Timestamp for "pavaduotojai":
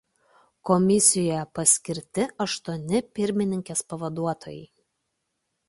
3.93-4.59